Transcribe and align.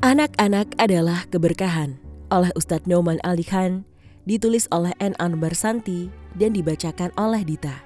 Anak-anak 0.00 0.80
adalah 0.80 1.28
keberkahan 1.28 1.92
oleh 2.32 2.48
Ustadz 2.56 2.88
Noman 2.88 3.20
Ali 3.20 3.44
Khan, 3.44 3.84
ditulis 4.24 4.64
oleh 4.72 4.96
N. 4.96 5.12
Anbar 5.20 5.52
Santi 5.52 6.08
dan 6.40 6.56
dibacakan 6.56 7.12
oleh 7.20 7.44
Dita. 7.44 7.76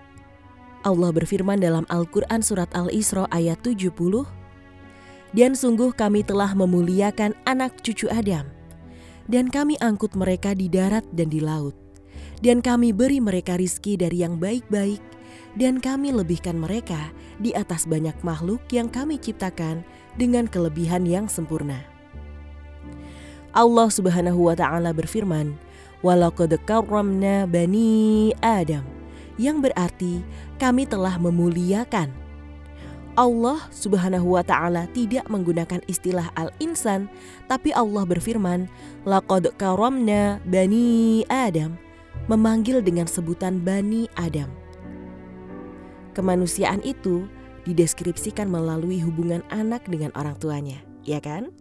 Allah 0.86 1.10
berfirman 1.10 1.58
dalam 1.58 1.82
Al-Quran 1.90 2.38
Surat 2.38 2.70
Al-Isra 2.70 3.26
ayat 3.34 3.58
70, 3.66 3.90
Dan 5.34 5.58
sungguh 5.58 5.90
kami 5.90 6.22
telah 6.22 6.54
memuliakan 6.54 7.34
anak 7.50 7.82
cucu 7.82 8.06
Adam, 8.06 8.46
dan 9.26 9.50
kami 9.50 9.74
angkut 9.82 10.14
mereka 10.14 10.54
di 10.54 10.70
darat 10.70 11.02
dan 11.18 11.26
di 11.26 11.42
laut, 11.42 11.74
dan 12.38 12.62
kami 12.62 12.94
beri 12.94 13.18
mereka 13.18 13.58
rizki 13.58 13.98
dari 13.98 14.22
yang 14.22 14.38
baik-baik, 14.38 15.02
dan 15.58 15.82
kami 15.82 16.14
lebihkan 16.14 16.62
mereka 16.62 17.10
di 17.42 17.50
atas 17.58 17.90
banyak 17.90 18.14
makhluk 18.22 18.62
yang 18.70 18.86
kami 18.86 19.18
ciptakan 19.18 19.82
dengan 20.14 20.46
kelebihan 20.46 21.02
yang 21.10 21.26
sempurna. 21.26 21.93
Allah 23.54 23.86
Subhanahu 23.86 24.50
wa 24.50 24.54
taala 24.58 24.90
berfirman, 24.90 25.54
"Walaqad 26.02 26.58
karramna 26.66 27.46
bani 27.46 28.34
Adam." 28.42 28.82
Yang 29.38 29.70
berarti 29.70 30.14
kami 30.58 30.90
telah 30.90 31.14
memuliakan. 31.22 32.10
Allah 33.14 33.62
Subhanahu 33.70 34.34
wa 34.34 34.42
taala 34.42 34.90
tidak 34.90 35.30
menggunakan 35.30 35.78
istilah 35.86 36.34
al-insan, 36.34 37.06
tapi 37.46 37.70
Allah 37.70 38.02
berfirman, 38.02 38.66
"Laqad 39.06 39.54
karramna 39.54 40.42
bani 40.42 41.22
Adam." 41.30 41.78
Memanggil 42.26 42.80
dengan 42.80 43.04
sebutan 43.04 43.60
Bani 43.60 44.08
Adam. 44.16 44.48
Kemanusiaan 46.16 46.80
itu 46.80 47.28
dideskripsikan 47.68 48.48
melalui 48.48 48.96
hubungan 49.04 49.44
anak 49.52 49.84
dengan 49.84 50.08
orang 50.16 50.32
tuanya, 50.40 50.80
ya 51.04 51.20
kan? 51.20 51.52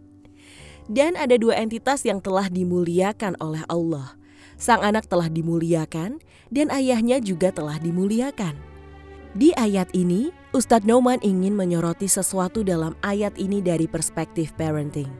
Dan 0.84 1.16
ada 1.16 1.40
dua 1.40 1.56
entitas 1.56 2.04
yang 2.04 2.20
telah 2.20 2.52
dimuliakan 2.52 3.40
oleh 3.40 3.64
Allah. 3.72 4.20
Sang 4.60 4.84
anak 4.84 5.08
telah 5.08 5.32
dimuliakan 5.32 6.20
dan 6.52 6.68
ayahnya 6.70 7.18
juga 7.18 7.50
telah 7.50 7.80
dimuliakan. 7.80 8.54
Di 9.34 9.50
ayat 9.58 9.90
ini, 9.96 10.30
Ustadz 10.54 10.86
Nauman 10.86 11.18
ingin 11.26 11.58
menyoroti 11.58 12.06
sesuatu 12.06 12.62
dalam 12.62 12.94
ayat 13.02 13.34
ini 13.34 13.58
dari 13.58 13.90
perspektif 13.90 14.54
parenting. 14.54 15.10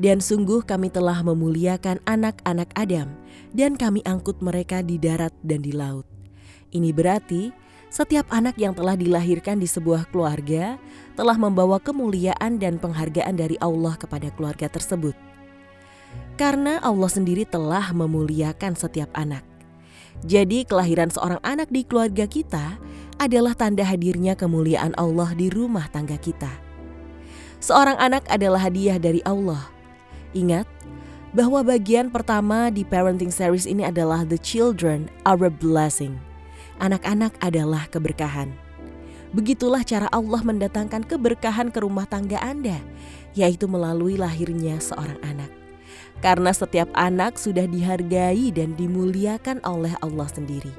Dan 0.00 0.18
sungguh 0.18 0.66
kami 0.66 0.90
telah 0.90 1.22
memuliakan 1.22 2.02
anak-anak 2.08 2.72
Adam 2.74 3.14
dan 3.54 3.78
kami 3.78 4.02
angkut 4.08 4.42
mereka 4.42 4.82
di 4.82 4.98
darat 4.98 5.30
dan 5.46 5.62
di 5.62 5.70
laut. 5.70 6.08
Ini 6.74 6.90
berarti 6.90 7.54
setiap 7.90 8.30
anak 8.30 8.54
yang 8.54 8.70
telah 8.70 8.94
dilahirkan 8.94 9.58
di 9.58 9.66
sebuah 9.66 10.06
keluarga 10.14 10.78
telah 11.18 11.34
membawa 11.34 11.82
kemuliaan 11.82 12.62
dan 12.62 12.78
penghargaan 12.78 13.34
dari 13.34 13.58
Allah 13.58 13.98
kepada 13.98 14.30
keluarga 14.30 14.70
tersebut. 14.70 15.18
Karena 16.38 16.78
Allah 16.86 17.10
sendiri 17.10 17.42
telah 17.42 17.90
memuliakan 17.90 18.78
setiap 18.78 19.10
anak. 19.18 19.42
Jadi, 20.22 20.62
kelahiran 20.62 21.10
seorang 21.10 21.42
anak 21.42 21.66
di 21.74 21.82
keluarga 21.82 22.30
kita 22.30 22.78
adalah 23.18 23.58
tanda 23.58 23.82
hadirnya 23.82 24.38
kemuliaan 24.38 24.94
Allah 24.94 25.34
di 25.34 25.50
rumah 25.50 25.90
tangga 25.90 26.14
kita. 26.14 26.50
Seorang 27.58 27.98
anak 27.98 28.24
adalah 28.30 28.70
hadiah 28.70 29.02
dari 29.02 29.20
Allah. 29.26 29.66
Ingat 30.32 30.64
bahwa 31.34 31.66
bagian 31.66 32.06
pertama 32.08 32.70
di 32.70 32.86
parenting 32.86 33.34
series 33.34 33.66
ini 33.66 33.82
adalah 33.82 34.22
the 34.22 34.38
children 34.38 35.10
are 35.26 35.42
a 35.42 35.52
blessing 35.52 36.29
anak-anak 36.80 37.36
adalah 37.44 37.86
keberkahan. 37.92 38.50
Begitulah 39.30 39.86
cara 39.86 40.10
Allah 40.10 40.42
mendatangkan 40.42 41.06
keberkahan 41.06 41.70
ke 41.70 41.78
rumah 41.86 42.08
tangga 42.08 42.42
Anda, 42.42 42.82
yaitu 43.38 43.70
melalui 43.70 44.18
lahirnya 44.18 44.82
seorang 44.82 45.22
anak. 45.22 45.52
Karena 46.18 46.50
setiap 46.50 46.90
anak 46.98 47.38
sudah 47.38 47.64
dihargai 47.70 48.50
dan 48.50 48.74
dimuliakan 48.74 49.62
oleh 49.62 49.94
Allah 50.02 50.26
sendiri. 50.26 50.74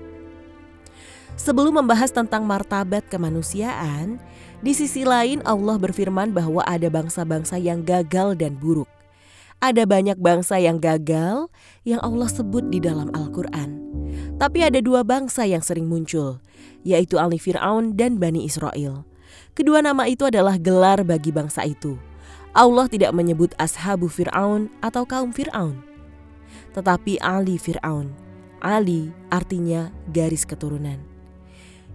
Sebelum 1.39 1.79
membahas 1.79 2.11
tentang 2.11 2.43
martabat 2.43 3.07
kemanusiaan, 3.07 4.19
di 4.59 4.75
sisi 4.75 5.07
lain 5.07 5.41
Allah 5.47 5.79
berfirman 5.79 6.35
bahwa 6.35 6.61
ada 6.67 6.85
bangsa-bangsa 6.91 7.57
yang 7.57 7.81
gagal 7.81 8.37
dan 8.37 8.59
buruk. 8.59 8.85
Ada 9.57 9.87
banyak 9.87 10.17
bangsa 10.19 10.59
yang 10.59 10.77
gagal 10.77 11.49
yang 11.87 12.01
Allah 12.03 12.29
sebut 12.29 12.67
di 12.69 12.77
dalam 12.77 13.09
Al-Quran. 13.13 14.00
Tapi 14.41 14.65
ada 14.65 14.81
dua 14.81 15.05
bangsa 15.05 15.45
yang 15.45 15.61
sering 15.61 15.85
muncul, 15.85 16.41
yaitu 16.81 17.21
Ali 17.21 17.37
Fir'aun 17.37 17.93
dan 17.93 18.17
Bani 18.17 18.41
Israel. 18.41 19.05
Kedua 19.53 19.85
nama 19.85 20.09
itu 20.09 20.25
adalah 20.25 20.57
gelar 20.57 21.05
bagi 21.05 21.29
bangsa 21.29 21.61
itu. 21.61 21.93
Allah 22.57 22.89
tidak 22.89 23.13
menyebut 23.13 23.53
ashabu 23.61 24.09
Fir'aun 24.09 24.73
atau 24.81 25.05
kaum 25.05 25.29
Fir'aun. 25.29 25.77
Tetapi 26.73 27.21
Ali 27.21 27.61
Fir'aun. 27.61 28.09
Ali 28.65 29.13
artinya 29.29 29.93
garis 30.09 30.49
keturunan. 30.49 30.97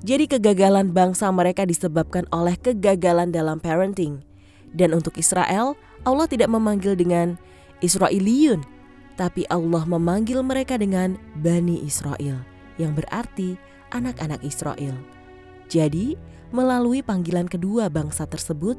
Jadi 0.06 0.30
kegagalan 0.30 0.94
bangsa 0.94 1.26
mereka 1.34 1.66
disebabkan 1.66 2.30
oleh 2.30 2.54
kegagalan 2.54 3.34
dalam 3.34 3.58
parenting. 3.58 4.22
Dan 4.70 4.94
untuk 4.94 5.18
Israel, 5.18 5.74
Allah 6.06 6.30
tidak 6.30 6.46
memanggil 6.46 6.94
dengan 6.94 7.42
Israeliun 7.82 8.75
tapi 9.16 9.48
Allah 9.48 9.82
memanggil 9.88 10.44
mereka 10.44 10.76
dengan 10.76 11.16
Bani 11.40 11.80
Israel, 11.82 12.40
yang 12.76 12.92
berarti 12.92 13.56
anak-anak 13.90 14.44
Israel. 14.44 14.94
Jadi, 15.66 16.14
melalui 16.54 17.02
panggilan 17.02 17.48
kedua 17.50 17.88
bangsa 17.90 18.28
tersebut, 18.28 18.76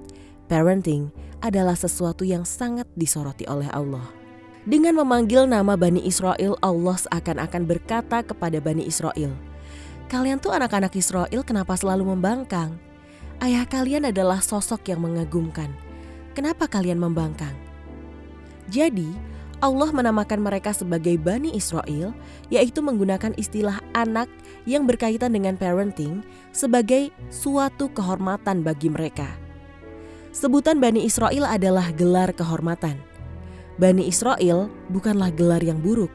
parenting 0.47 1.11
adalah 1.43 1.75
sesuatu 1.75 2.23
yang 2.23 2.47
sangat 2.47 2.87
disoroti 2.95 3.43
oleh 3.49 3.67
Allah. 3.73 4.05
Dengan 4.67 4.99
memanggil 4.99 5.47
nama 5.47 5.79
Bani 5.79 6.03
Israel, 6.03 6.59
Allah 6.59 6.97
seakan-akan 6.99 7.63
berkata 7.67 8.19
kepada 8.19 8.59
Bani 8.59 8.83
Israel, 8.83 9.31
"Kalian 10.11 10.43
tuh 10.43 10.51
anak-anak 10.51 10.91
Israel, 10.95 11.41
kenapa 11.43 11.75
selalu 11.79 12.15
membangkang? 12.15 12.75
Ayah 13.39 13.63
kalian 13.63 14.09
adalah 14.09 14.43
sosok 14.43 14.91
yang 14.91 15.03
mengagumkan. 15.03 15.71
Kenapa 16.35 16.67
kalian 16.67 16.99
membangkang?" 16.99 17.55
Jadi, 18.67 19.07
Allah 19.57 19.90
menamakan 19.90 20.45
mereka 20.45 20.69
sebagai 20.69 21.18
Bani 21.18 21.50
Israel, 21.57 22.13
yaitu 22.53 22.85
menggunakan 22.85 23.34
istilah 23.41 23.81
anak 23.97 24.29
yang 24.69 24.85
berkaitan 24.85 25.34
dengan 25.34 25.57
parenting 25.57 26.22
sebagai 26.53 27.09
suatu 27.34 27.90
kehormatan 27.90 28.62
bagi 28.62 28.94
mereka. 28.94 29.25
Sebutan 30.29 30.78
Bani 30.78 31.01
Israel 31.01 31.50
adalah 31.50 31.90
gelar 31.90 32.29
kehormatan. 32.38 33.01
Bani 33.81 34.06
Israel 34.06 34.69
bukanlah 34.94 35.34
gelar 35.34 35.66
yang 35.66 35.81
buruk. 35.81 36.13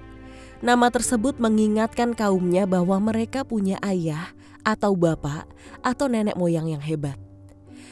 Nama 0.62 0.94
tersebut 0.94 1.42
mengingatkan 1.42 2.14
kaumnya 2.14 2.62
bahwa 2.62 2.94
mereka 3.02 3.42
punya 3.42 3.74
ayah 3.82 4.30
atau 4.62 4.94
bapak 4.94 5.50
atau 5.82 6.06
nenek 6.06 6.38
moyang 6.38 6.70
yang 6.70 6.82
hebat. 6.82 7.18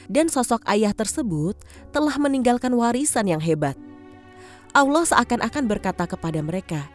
Dan 0.06 0.30
sosok 0.30 0.62
ayah 0.70 0.94
tersebut 0.94 1.58
telah 1.90 2.14
meninggalkan 2.22 2.70
warisan 2.78 3.26
yang 3.26 3.42
hebat 3.42 3.74
Allah 4.70 5.02
seakan-akan 5.02 5.64
berkata 5.66 6.06
kepada 6.06 6.38
mereka, 6.40 6.86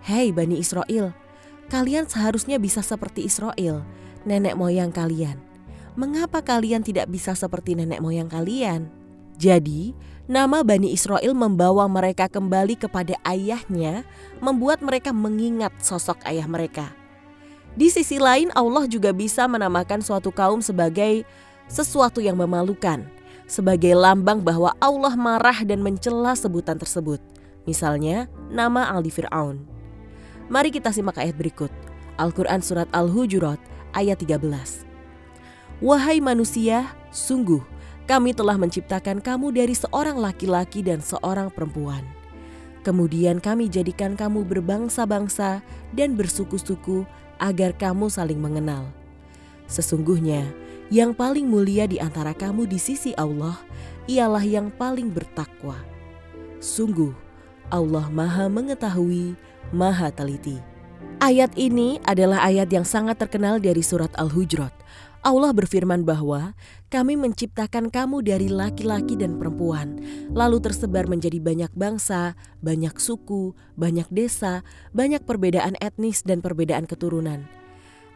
"Hei 0.00 0.32
Bani 0.32 0.56
Israel, 0.56 1.12
kalian 1.68 2.08
seharusnya 2.08 2.56
bisa 2.56 2.80
seperti 2.80 3.28
Israel, 3.28 3.84
nenek 4.24 4.56
moyang 4.56 4.88
kalian. 4.88 5.36
Mengapa 5.98 6.40
kalian 6.40 6.80
tidak 6.80 7.10
bisa 7.12 7.36
seperti 7.36 7.76
nenek 7.76 8.00
moyang 8.00 8.32
kalian?" 8.32 8.88
Jadi, 9.38 9.94
nama 10.26 10.66
Bani 10.66 10.90
Israel 10.90 11.30
membawa 11.36 11.86
mereka 11.86 12.26
kembali 12.26 12.74
kepada 12.74 13.14
ayahnya, 13.22 14.02
membuat 14.42 14.82
mereka 14.82 15.14
mengingat 15.14 15.70
sosok 15.78 16.18
ayah 16.26 16.48
mereka. 16.50 16.90
Di 17.78 17.86
sisi 17.86 18.18
lain, 18.18 18.50
Allah 18.58 18.90
juga 18.90 19.14
bisa 19.14 19.46
menamakan 19.46 20.02
suatu 20.02 20.34
kaum 20.34 20.58
sebagai 20.58 21.22
sesuatu 21.70 22.18
yang 22.18 22.34
memalukan 22.34 23.06
sebagai 23.48 23.96
lambang 23.96 24.44
bahwa 24.44 24.76
Allah 24.78 25.16
marah 25.16 25.64
dan 25.64 25.80
mencela 25.80 26.36
sebutan 26.36 26.76
tersebut. 26.76 27.18
Misalnya, 27.64 28.28
nama 28.52 28.86
Aldi 28.92 29.10
Fir'aun. 29.10 29.64
Mari 30.52 30.70
kita 30.70 30.92
simak 30.92 31.16
ayat 31.18 31.34
berikut. 31.34 31.72
Al-Quran 32.20 32.60
Surat 32.60 32.86
Al-Hujurat 32.92 33.58
ayat 33.96 34.20
13. 34.20 34.84
Wahai 35.80 36.20
manusia, 36.20 36.92
sungguh 37.10 37.64
kami 38.08 38.32
telah 38.32 38.56
menciptakan 38.56 39.20
kamu 39.20 39.52
dari 39.52 39.76
seorang 39.76 40.16
laki-laki 40.16 40.80
dan 40.80 41.04
seorang 41.04 41.52
perempuan. 41.52 42.00
Kemudian 42.80 43.36
kami 43.36 43.68
jadikan 43.68 44.16
kamu 44.16 44.48
berbangsa-bangsa 44.48 45.60
dan 45.92 46.16
bersuku-suku 46.16 47.04
agar 47.36 47.76
kamu 47.76 48.08
saling 48.08 48.40
mengenal. 48.40 48.88
Sesungguhnya, 49.68 50.48
yang 50.88 51.12
paling 51.12 51.44
mulia 51.44 51.84
di 51.84 52.00
antara 52.00 52.32
kamu 52.32 52.64
di 52.64 52.80
sisi 52.80 53.12
Allah 53.20 53.60
ialah 54.08 54.44
yang 54.44 54.72
paling 54.72 55.12
bertakwa. 55.12 55.76
Sungguh, 56.64 57.12
Allah 57.68 58.08
Maha 58.08 58.48
Mengetahui, 58.48 59.36
Maha 59.68 60.08
Teliti. 60.08 60.56
Ayat 61.20 61.52
ini 61.60 62.00
adalah 62.08 62.40
ayat 62.46 62.72
yang 62.72 62.88
sangat 62.88 63.20
terkenal 63.20 63.60
dari 63.60 63.84
Surat 63.84 64.10
Al-Hujurat. 64.16 64.72
Allah 65.20 65.50
berfirman 65.50 66.06
bahwa 66.06 66.54
kami 66.88 67.18
menciptakan 67.18 67.90
kamu 67.90 68.22
dari 68.22 68.48
laki-laki 68.48 69.18
dan 69.18 69.36
perempuan, 69.36 69.98
lalu 70.30 70.62
tersebar 70.62 71.10
menjadi 71.10 71.42
banyak 71.42 71.74
bangsa, 71.74 72.38
banyak 72.62 72.94
suku, 72.96 73.52
banyak 73.74 74.06
desa, 74.08 74.64
banyak 74.94 75.20
perbedaan 75.26 75.74
etnis 75.82 76.22
dan 76.22 76.38
perbedaan 76.38 76.86
keturunan. 76.86 77.44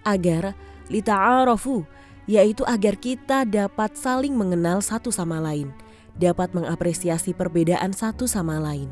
Agar 0.06 0.54
lita'arafu, 0.88 1.84
yaitu 2.30 2.62
agar 2.66 2.94
kita 2.98 3.42
dapat 3.48 3.98
saling 3.98 4.34
mengenal 4.34 4.78
satu 4.78 5.10
sama 5.10 5.42
lain, 5.42 5.74
dapat 6.16 6.54
mengapresiasi 6.54 7.34
perbedaan 7.34 7.90
satu 7.90 8.30
sama 8.30 8.62
lain. 8.62 8.90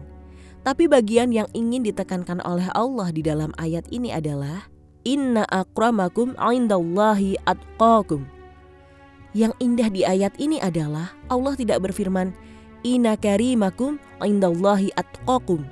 Tapi 0.61 0.91
bagian 0.91 1.33
yang 1.33 1.49
ingin 1.57 1.81
ditekankan 1.81 2.45
oleh 2.45 2.69
Allah 2.77 3.09
di 3.15 3.25
dalam 3.25 3.55
ayat 3.57 3.89
ini 3.89 4.13
adalah 4.13 4.69
Inna 5.09 5.49
akramakum 5.49 6.37
indallahi 6.37 7.41
atqakum. 7.49 8.29
Yang 9.33 9.57
indah 9.63 9.89
di 9.89 10.03
ayat 10.05 10.37
ini 10.37 10.61
adalah 10.61 11.17
Allah 11.33 11.57
tidak 11.57 11.81
berfirman 11.81 12.37
Inna 12.85 13.17
karimakum 13.17 13.97
indallahi 14.21 14.93
atqakum. 14.97 15.65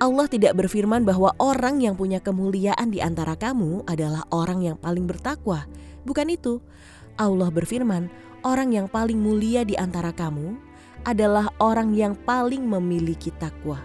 Allah 0.00 0.24
tidak 0.32 0.56
berfirman 0.56 1.04
bahwa 1.04 1.36
orang 1.36 1.84
yang 1.84 1.92
punya 1.92 2.24
kemuliaan 2.24 2.88
di 2.88 3.04
antara 3.04 3.36
kamu 3.36 3.84
adalah 3.84 4.24
orang 4.32 4.64
yang 4.64 4.80
paling 4.80 5.04
bertakwa. 5.04 5.68
Bukan 6.08 6.32
itu. 6.32 6.64
Allah 7.20 7.52
berfirman, 7.52 8.08
orang 8.40 8.72
yang 8.72 8.88
paling 8.88 9.20
mulia 9.20 9.60
di 9.68 9.76
antara 9.76 10.08
kamu 10.16 10.56
adalah 11.04 11.52
orang 11.60 11.92
yang 11.92 12.16
paling 12.16 12.64
memiliki 12.64 13.28
takwa. 13.36 13.76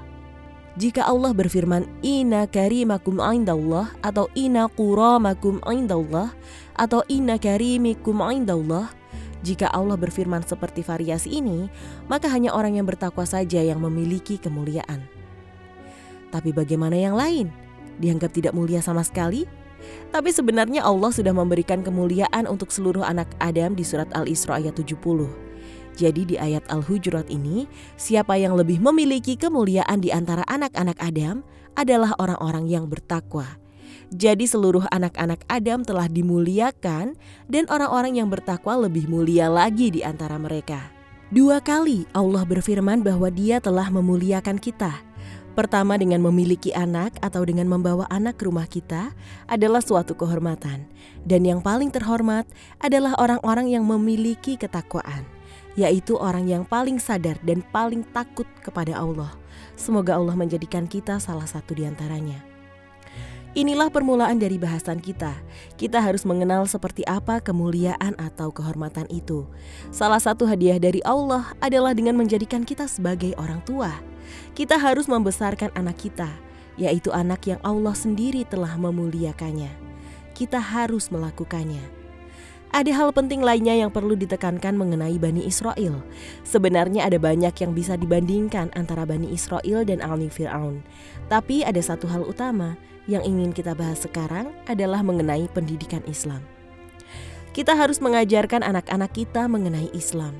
Jika 0.76 1.08
Allah 1.08 1.32
berfirman 1.32 1.88
Ina 2.04 2.48
karimakum 2.52 3.20
indallah 3.20 3.92
atau 4.04 4.28
Ina 4.36 4.68
kuramakum 4.72 5.64
indallah 5.68 6.32
atau 6.76 7.00
Ina 7.08 7.40
karimikum 7.40 8.20
indallah 8.28 8.92
jika 9.46 9.70
Allah 9.70 9.94
berfirman 9.94 10.42
seperti 10.42 10.81
variasi 10.81 11.38
ini, 11.38 11.70
maka 12.10 12.26
hanya 12.34 12.50
orang 12.50 12.81
yang 12.81 12.90
bertakwa 12.90 13.30
saja 13.30 13.62
yang 13.62 13.78
memiliki 13.78 14.42
kemuliaan. 14.42 15.06
Tapi 16.34 16.50
bagaimana 16.50 16.98
yang 16.98 17.14
lain? 17.14 17.54
Dianggap 18.02 18.34
tidak 18.34 18.58
mulia 18.58 18.81
sama 18.81 19.06
sekali? 19.06 19.46
Tapi 20.14 20.32
sebenarnya 20.32 20.86
Allah 20.86 21.12
sudah 21.12 21.36
memberikan 21.36 21.84
kemuliaan 21.84 22.48
untuk 22.48 22.72
seluruh 22.72 23.04
anak 23.04 23.28
Adam 23.44 23.76
di 23.76 23.84
surat 23.84 24.08
Al-Isra 24.16 24.64
ayat 24.64 24.80
70. 24.80 24.96
Jadi 25.96 26.22
di 26.28 26.36
ayat 26.36 26.68
Al-Hujurat 26.68 27.28
ini, 27.32 27.68
siapa 27.96 28.36
yang 28.36 28.60
lebih 28.60 28.84
memiliki 28.84 29.40
kemuliaan 29.40 30.04
di 30.04 30.12
antara 30.12 30.44
anak-anak 30.52 31.00
Adam 31.00 31.42
adalah 31.76 32.12
orang-orang 32.20 32.68
yang 32.68 32.86
bertakwa. 32.92 33.48
Jadi 34.12 34.46
seluruh 34.46 34.86
anak-anak 34.92 35.44
Adam 35.50 35.82
telah 35.82 36.06
dimuliakan 36.12 37.16
dan 37.50 37.64
orang-orang 37.72 38.20
yang 38.20 38.30
bertakwa 38.30 38.86
lebih 38.86 39.10
mulia 39.10 39.50
lagi 39.50 39.90
di 39.90 40.06
antara 40.06 40.38
mereka. 40.38 40.94
Dua 41.34 41.58
kali 41.58 42.06
Allah 42.14 42.46
berfirman 42.46 43.02
bahwa 43.02 43.34
dia 43.34 43.58
telah 43.58 43.90
memuliakan 43.90 44.62
kita. 44.62 44.94
Pertama 45.56 45.96
dengan 45.96 46.19
memiliki 46.19 46.75
anak 46.75 47.16
atau 47.24 47.48
dengan 47.48 47.72
membawa 47.72 48.04
anak 48.12 48.36
ke 48.36 48.52
rumah 48.52 48.68
kita 48.68 49.16
adalah 49.48 49.80
suatu 49.80 50.12
kehormatan. 50.12 50.84
Dan 51.24 51.48
yang 51.48 51.63
paling 51.63 51.96
terhormat 51.96 52.44
adalah 52.84 53.16
orang-orang 53.16 53.72
yang 53.72 53.88
memiliki 53.88 54.60
ketakwaan 54.60 55.24
yaitu 55.75 56.16
orang 56.16 56.48
yang 56.48 56.63
paling 56.63 56.98
sadar 56.98 57.36
dan 57.44 57.60
paling 57.69 58.07
takut 58.16 58.48
kepada 58.63 58.96
Allah. 58.96 59.36
Semoga 59.75 60.16
Allah 60.16 60.36
menjadikan 60.36 60.88
kita 60.88 61.19
salah 61.19 61.48
satu 61.48 61.75
di 61.75 61.84
antaranya. 61.84 62.40
Inilah 63.56 63.88
permulaan 63.88 64.36
dari 64.36 64.60
bahasan 64.60 65.00
kita. 65.00 65.31
Kita 65.80 66.04
harus 66.04 66.28
mengenal 66.28 66.68
seperti 66.68 67.07
apa 67.07 67.40
kemuliaan 67.40 68.12
atau 68.19 68.52
kehormatan 68.52 69.07
itu. 69.07 69.48
Salah 69.96 70.19
satu 70.19 70.44
hadiah 70.44 70.75
dari 70.75 71.00
Allah 71.07 71.56
adalah 71.63 71.96
dengan 71.96 72.19
menjadikan 72.19 72.68
kita 72.68 72.84
sebagai 72.84 73.31
orang 73.40 73.63
tua. 73.63 73.96
Kita 74.54 74.80
harus 74.80 75.06
membesarkan 75.10 75.74
anak 75.75 76.04
kita, 76.06 76.30
yaitu 76.75 77.12
anak 77.12 77.44
yang 77.48 77.60
Allah 77.63 77.95
sendiri 77.95 78.44
telah 78.48 78.75
memuliakannya. 78.75 79.72
Kita 80.36 80.60
harus 80.60 81.07
melakukannya. 81.12 82.06
Ada 82.75 82.92
hal 82.92 83.16
penting 83.16 83.39
lainnya 83.39 83.72
yang 83.72 83.88
perlu 83.88 84.19
ditekankan 84.19 84.75
mengenai 84.75 85.16
Bani 85.16 85.48
Israel. 85.48 86.04
Sebenarnya 86.44 87.07
ada 87.07 87.16
banyak 87.16 87.56
yang 87.56 87.72
bisa 87.72 87.95
dibandingkan 87.95 88.68
antara 88.75 89.07
Bani 89.07 89.31
Israel 89.31 89.88
dan 89.88 90.04
Alni 90.04 90.28
Fir'aun. 90.28 90.83
Tapi 91.31 91.63
ada 91.63 91.80
satu 91.80 92.04
hal 92.12 92.28
utama 92.28 92.75
yang 93.07 93.24
ingin 93.24 93.56
kita 93.56 93.78
bahas 93.80 94.04
sekarang 94.04 94.51
adalah 94.68 95.00
mengenai 95.06 95.48
pendidikan 95.56 96.04
Islam. 96.04 96.44
Kita 97.56 97.80
harus 97.80 98.04
mengajarkan 98.04 98.60
anak-anak 98.60 99.16
kita 99.16 99.48
mengenai 99.48 99.88
Islam. 99.95 100.36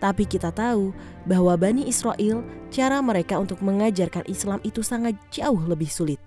Tapi 0.00 0.24
kita 0.24 0.48
tahu 0.48 0.96
bahwa 1.28 1.54
Bani 1.60 1.84
Israel, 1.84 2.40
cara 2.72 3.04
mereka 3.04 3.36
untuk 3.36 3.60
mengajarkan 3.60 4.24
Islam 4.26 4.58
itu 4.64 4.80
sangat 4.80 5.14
jauh 5.28 5.60
lebih 5.68 5.92
sulit 5.92 6.20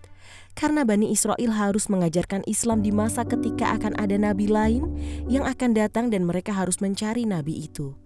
karena 0.53 0.85
Bani 0.85 1.09
Israel 1.09 1.51
harus 1.53 1.89
mengajarkan 1.89 2.45
Islam 2.45 2.85
di 2.85 2.93
masa 2.93 3.25
ketika 3.25 3.73
akan 3.73 3.97
ada 3.97 4.15
nabi 4.21 4.45
lain 4.45 4.85
yang 5.25 5.43
akan 5.49 5.73
datang 5.73 6.13
dan 6.13 6.29
mereka 6.29 6.53
harus 6.53 6.77
mencari 6.77 7.25
nabi 7.25 7.65
itu. 7.65 7.97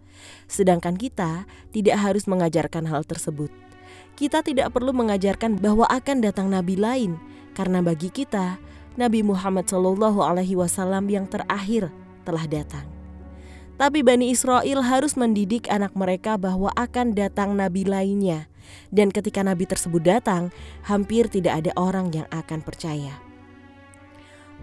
Sedangkan 0.47 0.95
kita 0.95 1.45
tidak 1.75 1.97
harus 1.99 2.25
mengajarkan 2.25 2.87
hal 2.87 3.03
tersebut. 3.05 3.51
Kita 4.17 4.41
tidak 4.41 4.73
perlu 4.73 4.95
mengajarkan 4.95 5.61
bahwa 5.61 5.85
akan 5.91 6.23
datang 6.25 6.49
nabi 6.49 6.79
lain 6.79 7.19
karena 7.53 7.83
bagi 7.83 8.09
kita 8.09 8.57
Nabi 8.97 9.21
Muhammad 9.21 9.69
Shallallahu 9.69 10.25
alaihi 10.25 10.57
wasallam 10.57 11.05
yang 11.05 11.29
terakhir 11.29 11.93
telah 12.25 12.49
datang. 12.49 12.96
Tapi 13.77 14.01
Bani 14.01 14.33
Israel 14.33 14.81
harus 14.81 15.13
mendidik 15.13 15.69
anak 15.69 15.93
mereka 15.93 16.35
bahwa 16.35 16.73
akan 16.73 17.13
datang 17.13 17.53
nabi 17.53 17.85
lainnya 17.85 18.49
dan 18.89 19.11
ketika 19.11 19.43
nabi 19.43 19.67
tersebut 19.67 20.03
datang, 20.03 20.51
hampir 20.85 21.27
tidak 21.31 21.63
ada 21.63 21.71
orang 21.75 22.11
yang 22.13 22.27
akan 22.31 22.63
percaya. 22.63 23.19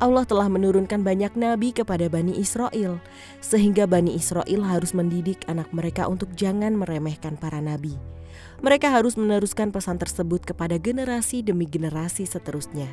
Allah 0.02 0.26
telah 0.26 0.50
menurunkan 0.50 1.06
banyak 1.06 1.38
nabi 1.38 1.70
kepada 1.70 2.10
Bani 2.10 2.34
Israel, 2.34 2.98
sehingga 3.38 3.86
Bani 3.86 4.18
Israel 4.18 4.66
harus 4.66 4.90
mendidik 4.90 5.46
anak 5.46 5.70
mereka 5.70 6.10
untuk 6.10 6.34
jangan 6.34 6.74
meremehkan 6.74 7.38
para 7.38 7.62
nabi. 7.62 7.94
Mereka 8.58 8.90
harus 8.90 9.14
meneruskan 9.14 9.70
pesan 9.70 10.02
tersebut 10.02 10.42
kepada 10.42 10.82
generasi 10.82 11.46
demi 11.46 11.70
generasi 11.70 12.26
seterusnya. 12.26 12.90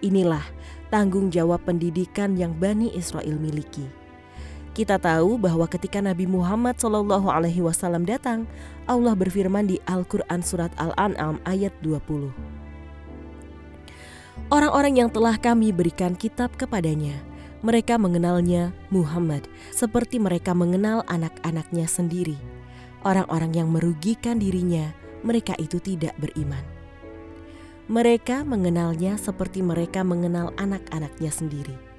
Inilah 0.00 0.44
tanggung 0.88 1.28
jawab 1.28 1.60
pendidikan 1.68 2.40
yang 2.40 2.56
Bani 2.56 2.88
Israel 2.96 3.36
miliki. 3.36 3.99
Kita 4.70 5.02
tahu 5.02 5.34
bahwa 5.34 5.66
ketika 5.66 5.98
Nabi 5.98 6.30
Muhammad 6.30 6.78
Shallallahu 6.78 7.26
Alaihi 7.26 7.58
Wasallam 7.58 8.06
datang, 8.06 8.46
Allah 8.86 9.18
berfirman 9.18 9.66
di 9.66 9.82
Al-Quran 9.90 10.46
Surat 10.46 10.70
Al-An'am 10.78 11.42
ayat 11.42 11.74
20. 11.82 12.30
Orang-orang 14.54 14.94
yang 14.94 15.10
telah 15.10 15.34
kami 15.42 15.74
berikan 15.74 16.14
kitab 16.14 16.54
kepadanya, 16.54 17.18
mereka 17.66 17.98
mengenalnya 17.98 18.70
Muhammad 18.94 19.50
seperti 19.74 20.22
mereka 20.22 20.54
mengenal 20.54 21.02
anak-anaknya 21.10 21.90
sendiri. 21.90 22.38
Orang-orang 23.02 23.50
yang 23.58 23.68
merugikan 23.74 24.38
dirinya, 24.38 24.94
mereka 25.26 25.58
itu 25.58 25.82
tidak 25.82 26.14
beriman. 26.22 26.62
Mereka 27.90 28.46
mengenalnya 28.46 29.18
seperti 29.18 29.66
mereka 29.66 30.06
mengenal 30.06 30.54
anak-anaknya 30.62 31.34
sendiri. 31.34 31.89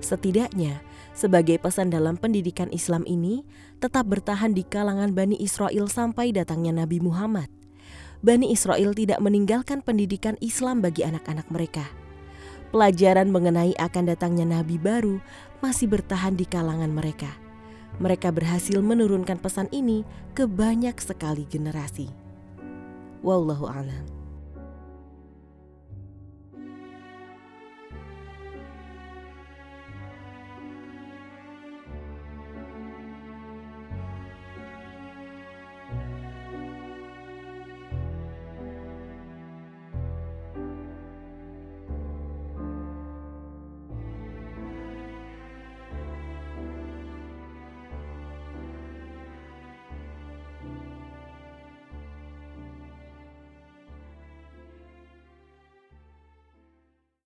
Setidaknya, 0.00 0.80
sebagai 1.12 1.60
pesan 1.60 1.92
dalam 1.92 2.16
pendidikan 2.16 2.72
Islam 2.72 3.04
ini 3.04 3.44
tetap 3.82 4.08
bertahan 4.08 4.56
di 4.56 4.64
kalangan 4.64 5.12
Bani 5.12 5.36
Israel 5.36 5.90
sampai 5.90 6.32
datangnya 6.32 6.72
Nabi 6.84 7.02
Muhammad. 7.04 7.52
Bani 8.22 8.54
Israel 8.54 8.94
tidak 8.94 9.18
meninggalkan 9.18 9.82
pendidikan 9.82 10.38
Islam 10.38 10.78
bagi 10.80 11.02
anak-anak 11.02 11.50
mereka. 11.50 11.84
Pelajaran 12.70 13.28
mengenai 13.28 13.76
akan 13.76 14.04
datangnya 14.08 14.48
Nabi 14.48 14.80
baru 14.80 15.20
masih 15.60 15.90
bertahan 15.90 16.38
di 16.38 16.48
kalangan 16.48 16.88
mereka. 16.88 17.28
Mereka 18.00 18.32
berhasil 18.32 18.80
menurunkan 18.80 19.36
pesan 19.36 19.68
ini 19.68 20.06
ke 20.32 20.48
banyak 20.48 20.96
sekali 20.96 21.44
generasi. 21.44 22.08
Wallahu 23.20 23.68
a'lam. 23.68 24.21